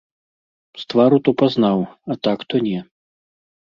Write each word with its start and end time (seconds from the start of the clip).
З 0.79 0.87
твару 0.93 1.21
то 1.29 1.35
пазнаў, 1.43 1.87
а 1.87 2.13
так 2.25 2.39
то 2.51 2.67
не. 2.69 2.79